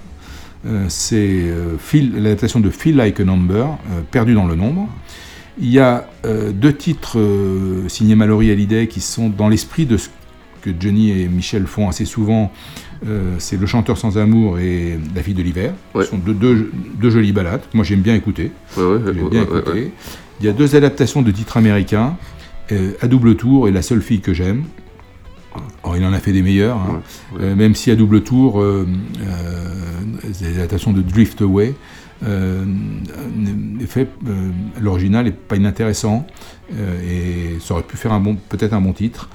[0.67, 1.45] Euh, c'est
[2.17, 3.79] l'adaptation de Feel Like a Number,
[4.11, 4.89] Perdu dans le nombre.
[5.61, 6.09] Il y a
[6.53, 7.19] deux titres
[7.89, 10.09] signés Mallory Hallyday qui sont dans l'esprit de ce
[10.63, 12.53] que Johnny et Michel font assez souvent
[13.07, 15.73] euh, c'est Le chanteur sans amour et La fille de l'hiver.
[15.95, 16.71] Ce sont deux,
[17.03, 17.63] jolies balades.
[17.75, 18.51] Moi, j'aime bien écouter.
[18.77, 19.93] bien écouter.
[20.41, 22.17] Il y a deux adaptations de titres américains,
[22.73, 24.65] euh, À double tour et La seule fille que j'aime.
[25.83, 27.03] Oh, il en a fait des meilleurs, hein.
[27.41, 28.63] euh, même si à double tour,
[30.41, 31.75] des adaptations de Drift Away,
[34.81, 36.27] l'original n'est pas inintéressant
[36.73, 39.29] et ça aurait pu faire un bon, peut-être un bon titre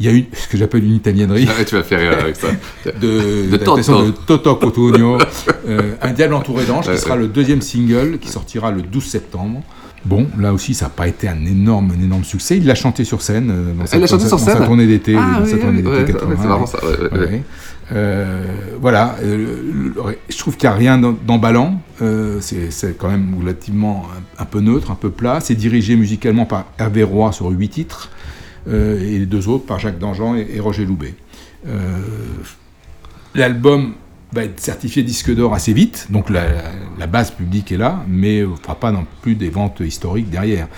[0.00, 1.48] il y a ce que j'appelle une italiennerie.
[1.48, 2.48] Ah, tu vas faire rire avec ça.
[2.86, 5.18] de, de, de Toto Cotugno,
[5.68, 9.62] euh, Un diable entouré d'anges, qui sera le deuxième single qui sortira le 12 septembre.
[10.04, 12.56] Bon, là aussi, ça n'a pas été un énorme, un énorme succès.
[12.56, 14.64] Il l'a chanté sur scène euh, dans, sa, chanté sur scène.
[14.64, 15.16] tournée d'été.
[15.18, 16.78] Ah, oui, C'est vraiment ça.
[17.90, 18.44] Euh,
[18.80, 21.80] voilà, je trouve qu'il n'y a rien d'emballant.
[22.40, 24.06] c'est quand même relativement
[24.38, 25.40] un, un, peu neutre, un peu plat.
[25.40, 28.10] C'est dirigé musicalement par Hervé Roy sur huit titres.
[28.68, 31.14] Euh, et les deux autres par Jacques Dangean et, Roger Loubet.
[31.66, 31.98] Euh,
[33.34, 33.94] l'album
[34.32, 38.50] va être certifié disque d'or assez vite, donc la, base publique est là, mais on
[38.50, 40.68] ne fera pas non plus des ventes historiques derrière.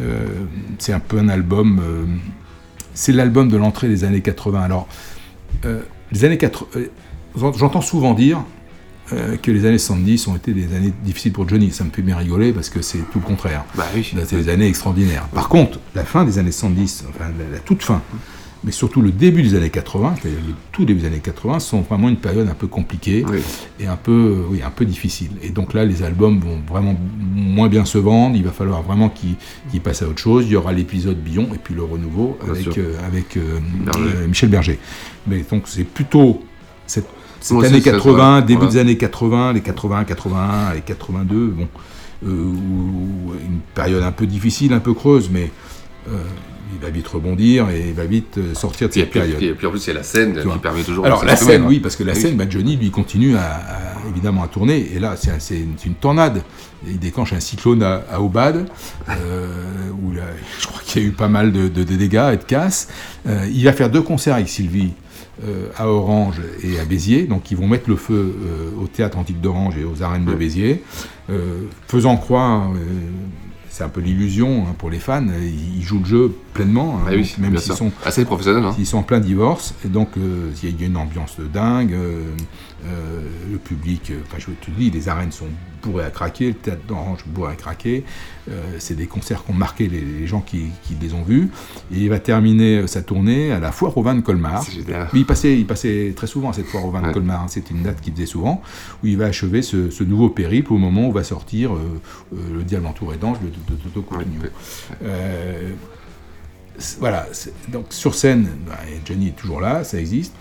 [0.00, 0.26] Euh,
[0.78, 1.80] c'est un peu un album,
[2.94, 4.62] c'est l'album de l'entrée des années 80.
[4.62, 4.88] Alors,
[6.12, 6.88] les années 80,
[7.56, 8.42] j'entends souvent dire
[9.12, 11.70] euh, que les années 70 ont été des années difficiles pour Johnny.
[11.70, 13.64] Ça me fait bien rigoler parce que c'est tout le contraire.
[13.74, 15.26] Bah c'est des années extraordinaires.
[15.28, 18.02] Par contre, la fin des années 70, enfin la, toute fin,
[18.64, 21.80] mais surtout le début des années 80, c'est-à-dire le tout début des années 80, sont
[21.82, 23.24] vraiment une période un peu compliquée
[23.78, 25.30] et un peu, oui, un peu difficile.
[25.42, 26.98] Et donc là, les albums vont vraiment
[27.34, 28.36] moins bien se vendre.
[28.36, 30.46] Il va falloir vraiment qu'ils passent à autre chose.
[30.46, 33.60] Il y aura l'épisode Billon et puis le renouveau avec, euh, avec euh,
[33.96, 34.78] euh, Michel Berger.
[35.28, 36.42] Mais donc c'est plutôt
[36.86, 37.08] cette,
[37.40, 41.68] cette année 80, début des années 80, les 80, 81 et 82, bon,
[42.22, 45.52] une période un peu difficile, un peu creuse, mais
[46.72, 49.42] il va vite rebondir et il va vite euh, sortir de cette période.
[49.42, 51.96] Et puis en plus, a la scène qui permet toujours Alors, la scène, oui, parce
[51.96, 53.60] que la scène, bah, Johnny, lui, continue à,
[54.08, 54.90] évidemment à tourner.
[54.94, 56.42] Et là, c'est une, tornade.
[56.86, 58.66] Il déclenche un cyclone à, à Obad,
[59.08, 59.46] euh,
[60.02, 60.12] où
[60.60, 62.88] je crois qu'il y a eu pas mal de, dégâts et de casses.
[63.26, 64.92] Euh, il va faire deux concerts avec Sylvie.
[65.76, 68.34] à Orange et à Béziers, donc ils vont mettre le feu
[68.82, 70.82] au théâtre antique d'Orange et aux arènes de Béziers,
[71.86, 72.72] faisant croire
[73.78, 75.24] c'est un peu l'illusion hein, pour les fans.
[75.40, 78.64] Ils jouent le jeu pleinement, hein, ah même s'ils sont assez professionnels.
[78.64, 78.74] Hein.
[78.78, 81.92] Ils sont en plein divorce, et donc euh, il y a une ambiance de dingue.
[81.92, 82.24] Euh,
[82.86, 85.48] euh, le public, enfin je te dis, les arènes sont
[85.82, 88.04] bourrées à craquer, le théâtre d'Orange bourré à craquer.
[88.78, 91.50] c'est des concerts qui ont marqué les, gens qui, les ont vus.
[91.92, 94.64] Et il va terminer sa tournée à la foire au vin de Colmar.
[95.12, 97.44] il passait, il passait très souvent à cette foire au vin de Colmar.
[97.48, 98.62] C'était une date qu'il faisait souvent,
[99.02, 101.72] où il va achever ce, nouveau périple au moment où va sortir
[102.32, 104.04] le Diable entouré d'ange de, Toto
[107.00, 107.26] voilà,
[107.68, 110.34] donc sur scène, bah, Johnny est toujours là, ça existe.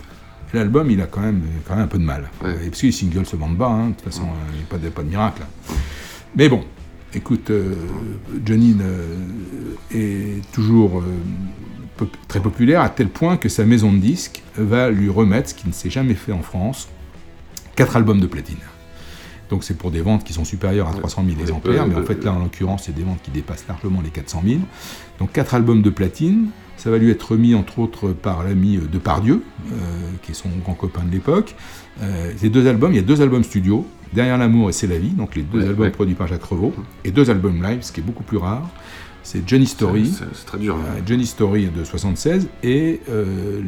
[0.53, 2.29] L'album, il a quand même, quand même un peu de mal.
[2.63, 4.67] Et parce que les singles se vendent pas, hein, de toute façon, il n'y a
[4.67, 5.41] pas de, pas de miracle.
[6.35, 6.63] Mais bon,
[7.13, 7.73] écoute, euh,
[8.45, 9.15] Johnny euh,
[9.91, 15.09] est toujours euh, très populaire à tel point que sa maison de disques va lui
[15.09, 16.87] remettre, ce qui ne s'est jamais fait en France,
[17.75, 18.57] quatre albums de platine.
[19.49, 22.23] Donc c'est pour des ventes qui sont supérieures à 300 000 exemplaires, mais en fait
[22.23, 24.59] là en l'occurrence c'est des ventes qui dépassent largement les 400 000.
[25.19, 28.97] Donc quatre albums de platine, ça va lui être remis entre autres par l'ami de
[28.97, 29.75] Pardieu, euh,
[30.21, 31.55] qui est son grand copain de l'époque.
[32.01, 34.97] Euh, ces deux albums, il y a deux albums studio, Derrière l'amour et C'est la
[34.97, 37.99] vie, donc les deux albums produits par Jacques Revaux, et deux albums live, ce qui
[37.99, 38.69] est beaucoup plus rare
[39.27, 40.09] c'est Johnny Story.
[40.17, 40.77] C'est très dur.
[40.77, 43.61] Euh, Johnny Story de 76 et euh,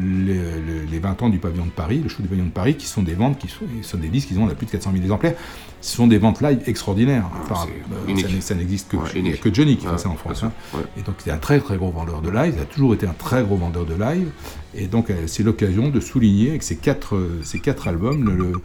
[0.90, 3.04] les, 20 ans du pavillon de Paris, le show du pavillon de Paris, qui sont
[3.04, 5.36] des ventes, qui sont, des disques qui ont plus de 400 000 exemplaires.
[5.82, 7.30] Ce sont des ventes live extraordinaires.
[7.42, 7.68] Enfin,
[8.08, 10.44] euh, ça n'existe que, que Johnny qui fait ça en France.
[10.44, 10.54] Hein.
[10.98, 12.54] Et donc c'est un très très gros vendeur de live.
[12.56, 14.30] Il a toujours été un très gros vendeur de live.
[14.76, 18.62] Et donc c'est l'occasion de souligner avec ces quatre, ces quatre albums,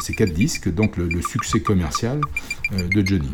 [0.00, 2.20] ces quatre disques, donc le, succès commercial
[2.72, 3.30] de Johnny.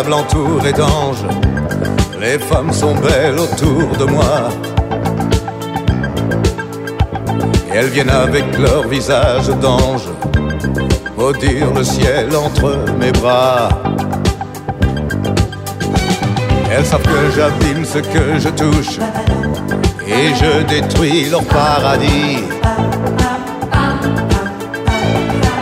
[0.00, 1.26] Diable entouré d'anges,
[2.20, 4.48] les femmes sont belles autour de moi.
[7.74, 10.08] Elles viennent avec leur visage d'ange,
[11.18, 13.68] maudire le ciel entre mes bras.
[16.72, 18.98] Elles savent que j'abîme ce que je touche,
[20.06, 22.38] et je détruis leur paradis.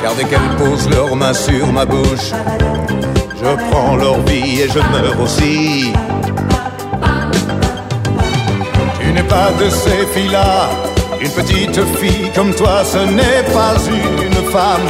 [0.02, 2.32] Car dès qu'elles posent leurs mains sur ma bouche,
[3.40, 5.92] je prends leur vie et je meurs aussi.
[9.00, 10.68] Tu n'es pas de ces filles-là,
[11.20, 14.88] une petite fille comme toi, ce n'est pas une femme.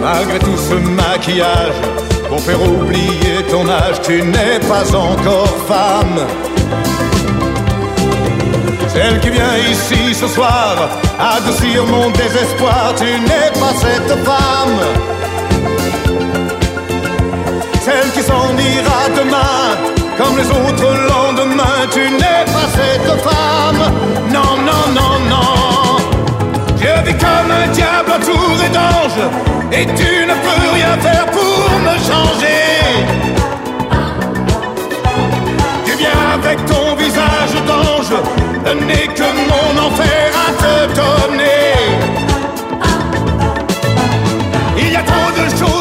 [0.00, 1.78] Malgré tout ce maquillage,
[2.28, 6.20] pour faire oublier ton âge, tu n'es pas encore femme.
[8.88, 15.17] Celle qui vient ici ce soir, adoucir mon désespoir, tu n'es pas cette femme
[17.88, 19.64] celle qui s'en ira demain,
[20.18, 21.82] comme les autres lendemains.
[21.90, 23.82] Tu n'es pas cette femme,
[24.36, 25.52] non, non, non, non.
[26.80, 29.24] Je vis comme un diable entouré d'anges,
[29.72, 32.64] et tu ne peux rien faire pour me changer.
[35.86, 38.14] Tu viens avec ton visage d'ange,
[38.86, 41.72] n'est que mon enfer à te donner.
[44.76, 45.77] Il y a trop de choses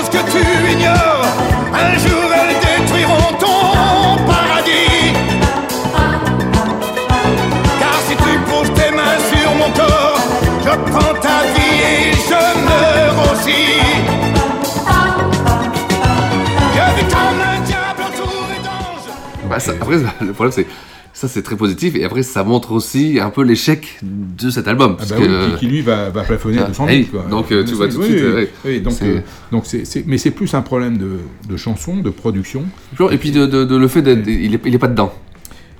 [19.59, 20.65] ça- après, le problème, c'est.
[21.13, 21.95] Ça, c'est très positif.
[21.95, 24.97] Et après, ça montre aussi un peu l'échec de cet album.
[24.99, 27.17] Ah bah que- oui, qui, qui, lui va, va plafonner Ah, de 100 hey, 000,
[27.23, 27.27] quoi.
[27.27, 29.19] donc, euh, tu vois tout de Oui, suite, oui, euh, oui, donc, euh,
[29.51, 31.13] donc c'est, c'est- mais c'est plus un problème de,
[31.49, 32.65] de chanson, de production.
[33.09, 34.27] Et puis de, de- de le fait d'être.
[34.27, 35.11] Il est, il est pas dedans.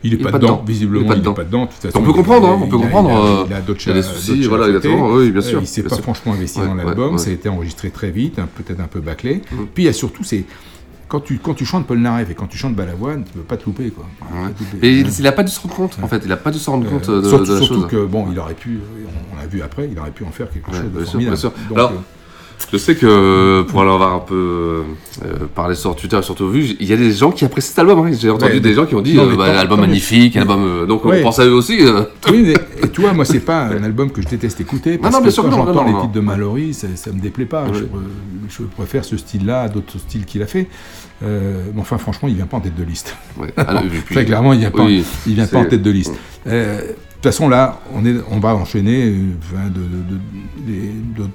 [0.04, 1.66] Il est pas dedans, visiblement, il est pas dedans.
[1.66, 3.46] De façon, on peut il- comprendre, hein, il- on peut il a- comprendre.
[3.48, 4.88] il a- il d'autres il y a des soucis, d'autres chats voilà, à côté.
[4.88, 5.10] exactement.
[5.14, 5.60] Oui, bien sûr.
[5.62, 6.04] Il s'est bien pas sûr.
[6.04, 7.18] franchement investi Ouais, dans l'album, ouais.
[7.20, 9.42] ça a été enregistré très vite, peut-être un peu bâclé.
[9.76, 10.46] Puis il y a surtout, c'est
[11.08, 11.86] quand tu, quand tu chantes
[12.30, 13.90] et quand tu chantes Balavoine, tu peux pas te louper.
[13.92, 14.06] Quoi.
[14.18, 14.88] Tu peux pas te louper.
[14.88, 16.22] Et il, il a pas dû se rendre compte, en fait.
[16.26, 17.88] Il a pas dû se rendre Euh, compte de, surtout, de la surtout chose.
[17.92, 20.50] que bon, il aurait pu, on, on l'a vu après, il aurait pu en faire
[20.52, 21.36] quelque chose de bien sûr, formidable.
[21.36, 21.52] bien sûr.
[21.70, 21.96] Donc, Alors, euh,
[22.72, 24.84] je sais que pour aller avoir un peu
[25.24, 28.06] euh, parler sur Twitter, surtout vu, il y a des gens qui apprécient cet album.
[28.06, 28.12] hein.
[28.20, 30.64] J'ai entendu Ouais, des gens qui ont dit non, euh, bah, album magnifique, album.
[30.66, 31.20] euh, donc Ouais.
[31.22, 31.78] on pense à eux aussi.
[31.82, 32.04] euh.
[32.30, 34.98] Oui, mais, et tu vois, moi, c'est pas un album que je déteste écouter.
[34.98, 36.02] Parce non, bien que sûr quand que non, j'entends non, les non.
[36.02, 37.64] titres de Mallory, ça, ça me déplaît pas.
[37.66, 37.72] Ouais.
[38.50, 40.68] Je, je préfère ce style-là à d'autres styles qu'il a fait.
[41.24, 43.16] Euh, mais enfin, franchement, il vient pas en tête de liste.
[43.56, 45.90] Alors, et puis- Très clairement, il vient pas, oui, il vient pas en tête de
[45.92, 46.14] liste.
[47.18, 47.80] Euh, de toute façon, là,
[48.32, 49.32] on, va enchaîner euh,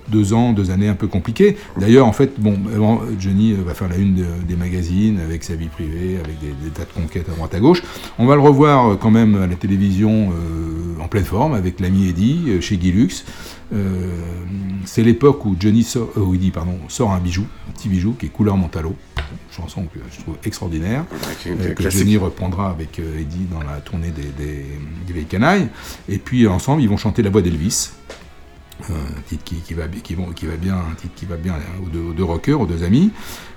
[0.09, 1.57] deux ans, deux années un peu compliquées.
[1.79, 5.43] D'ailleurs, en fait, bon, avant, Johnny euh, va faire la une de- des magazines avec
[5.45, 7.83] sa vie privée, avec des, des tas de conquêtes à droite à gauche.
[8.19, 11.81] On va le revoir euh, quand même à la télévision euh, en pleine forme avec
[11.81, 13.25] l'ami Eddie euh, chez Guy Lux.
[13.73, 14.11] Euh,
[14.85, 18.13] c'est l'époque où Johnny sort, euh, où Eddie, pardon, sort un bijou, un petit bijou
[18.19, 18.95] qui est couleur Montalo,
[19.57, 21.05] chanson que je trouve extraordinaire,
[21.53, 21.83] euh, que.
[21.99, 24.67] Johnny reprendra avec euh, Eddie dans la tournée des, des,
[25.07, 25.69] des Vieilles Canailles.
[26.09, 27.91] Et puis ensemble, ils vont chanter La Voix d'Elvis.
[28.91, 31.25] Euh, un titre qui, qui va, bi- qui, vont- qui va bien, un titre qui
[31.25, 31.55] va bien
[31.85, 33.11] aux deux, aux deux rockers, aux deux amis.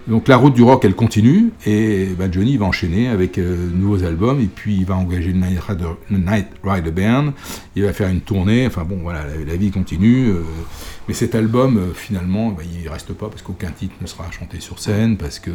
[0.07, 4.03] Donc la route du rock, elle continue, et Johnny va enchaîner avec euh, de nouveaux
[4.03, 7.33] albums, et puis il va engager le Night Rider, le Night Rider Band,
[7.75, 10.29] il va faire une tournée, enfin bon, voilà, la, la vie continue.
[10.29, 10.43] euh,
[11.07, 14.59] mais cet album, euh, finalement, bah, il reste pas, parce qu'aucun titre ne sera chanté
[14.59, 15.51] sur scène, parce que,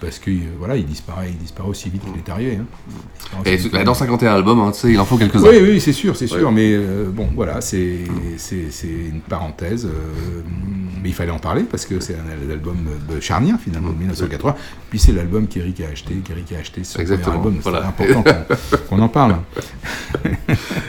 [0.00, 2.56] parce que voilà, il disparaît, il disparaît aussi vite qu'il est arrivé.
[2.60, 2.66] hein.
[2.88, 5.48] Il disparaît aussi Et est dans 51 albums, hein, il en faut quelques-uns.
[5.48, 6.54] oui, oui, c'est sûr, c'est sûr, Ouais.
[6.54, 7.98] mais euh, bon, voilà, c'est
[8.36, 10.42] c'est c'est une parenthèse, euh,
[11.02, 12.76] mais il fallait en parler parce que c'est un album
[13.08, 14.54] de charnière finalement de 1980.
[14.90, 17.60] Puis c'est l'album qu'Eric a acheté, qu'Eric a acheté son Exactement, premier album.
[17.62, 17.86] C'est voilà.
[17.88, 18.24] important
[18.88, 19.36] qu'on en parle.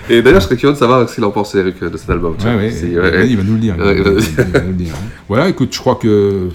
[0.10, 2.36] Et d'ailleurs, je serais curieux de savoir ce qu'il en pensait, Eric, de cet album.
[2.40, 2.62] tu Ouais, vois.
[2.62, 3.76] ouais, Si- il va- nous le dire.
[3.78, 4.12] Ouais, il va
[4.62, 4.96] nous le hein.
[5.28, 6.50] Voilà, écoute, je crois que euh,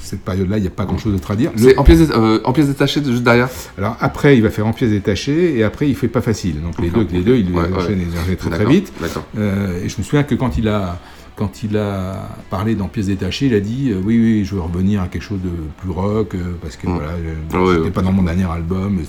[0.00, 1.50] cette période-là, il n'y a pas grand-chose d'autre à dire.
[1.58, 3.48] Le- en pièces, euh, en pièces détachées, juste derrière?
[3.78, 6.60] Alors après, il va faire en pièces détachées et après, il fait pas facile.
[6.60, 8.02] Donc les deux, les deux, il enchaîne,
[8.38, 8.92] très très vite.
[9.38, 10.98] Euh, et je me souviens que quand il a
[11.36, 14.60] quand il a parlé dans pièces détachées, il a dit euh, oui oui, je veux
[14.60, 16.94] revenir à quelque chose de plus rock euh, parce que Mm.
[16.94, 19.00] voilà, euh, Ah c'était pas dans mon dernier album.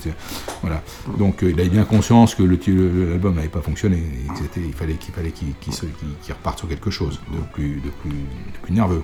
[0.62, 0.82] Voilà.
[1.20, 3.98] Donc euh, il a bien conscience que l'album n'avait pas fonctionné.
[3.98, 5.54] Et il fallait qu'il fallait qu'il
[6.30, 9.04] reparte sur quelque chose de plus de plus, de plus nerveux.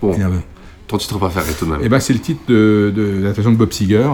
[0.00, 0.10] Bon.
[0.10, 0.42] Plus nerveux.
[0.86, 1.80] Ton titre préféré, tout de même.
[1.82, 4.06] Eh ben, c'est le titre de, de l'adaptation de Bob Seger.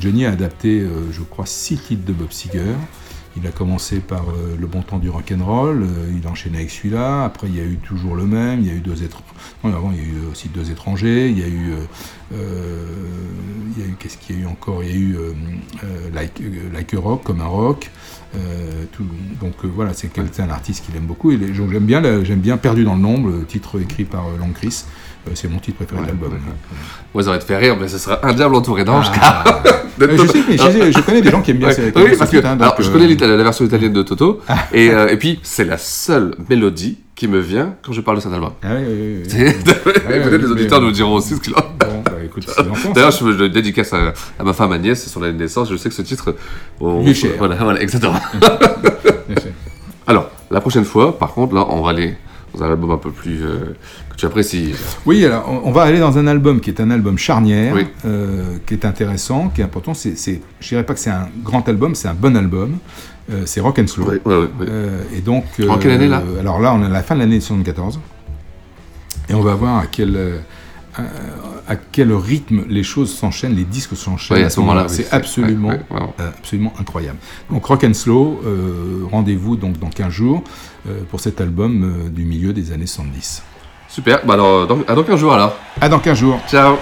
[0.00, 2.62] Johnny a adapté, je crois, six titres de Bob Seger.
[3.36, 7.24] Il a commencé par euh, Le bon temps du rock'n'roll, euh, il enchaîné avec celui-là,
[7.24, 9.26] après il y a eu toujours le même, il y a eu deux étrangers,
[9.64, 11.76] avant il y a eu aussi deux étrangers, il y a eu, euh,
[12.34, 12.86] euh,
[13.78, 14.84] eu, qu'est-ce qu'il y a eu encore?
[14.84, 15.16] Il y a eu
[16.12, 16.42] like,
[16.72, 17.90] Like a Rock, comme un rock,
[18.36, 19.04] euh, tout-
[19.40, 22.56] donc euh, voilà, c'est un artiste qu'il aime beaucoup, et j'aime bien, la- j'aime bien
[22.56, 24.84] Perdu dans le nombre, le titre écrit par euh, Long Chris,
[25.28, 26.32] Euh, c'est mon titre préféré de l'album.
[27.14, 29.06] Moi, ça aurait te fait rire, mais ce serait un diable entouré d'anges.
[29.20, 29.44] Ah.
[30.00, 31.74] Je sais, mais je, je connais des gens qui aiment bien Ouais.
[31.74, 32.92] ces- Oui, parce que hein, alors, je Ah.
[32.92, 34.40] connais la version italienne de Toto,
[34.72, 38.22] et, euh, et puis c'est la seule mélodie qui me vient quand je parle de
[38.22, 38.52] cet album.
[38.64, 39.28] Ah oui, oui, oui, oui.
[39.28, 39.44] C'est-
[39.86, 41.62] Ouais, Peut-être ouais, les auditeurs nous diront aussi ce qu'il en
[42.38, 45.70] écoute, D'ailleurs, je, je dédicace à, à ma femme Agnès, c'est son année de naissance.
[45.70, 46.34] Je sais que ce titre.
[46.80, 47.32] on- est cher.
[47.38, 48.14] Voilà, voilà, exactement.
[50.06, 52.16] Alors, la prochaine fois, par contre, là, on va aller
[52.54, 53.42] dans un album un peu plus.
[53.44, 53.74] euh,
[54.10, 54.74] que tu apprécies.
[55.06, 57.86] Oui, alors on, on va aller dans un album qui est un album charnière, Oui.
[58.04, 59.94] euh, qui est intéressant, qui est important.
[59.94, 62.76] C'est, c'est, je dirais pas que c'est un grand album, c'est un bon album.
[63.32, 64.04] Euh, c'est Rock and Slow.
[64.10, 64.66] Oui, oui,
[65.16, 65.44] et donc.
[65.68, 68.00] En quelle année, là Alors là, on est à la fin de l'année 74.
[69.30, 70.40] Et on va voir à quel.
[70.98, 71.02] Euh,
[71.68, 74.38] à, à quel rythme les choses s'enchaînent, les disques s'enchaînent.
[74.38, 76.14] Oui, à ce moment-là, c'est absolument, ouais, ouais, vraiment.
[76.20, 77.18] euh, absolument incroyable.
[77.50, 80.42] Donc Rock and Slow, euh, rendez-vous donc dans 15 jours
[80.88, 83.42] euh, pour cet album euh, du milieu des années 70.
[83.88, 84.24] Super.
[84.26, 85.56] Bah alors, dans, à dans 15 jours alors.
[85.80, 86.40] À dans 15 jours.
[86.48, 86.76] Ciao.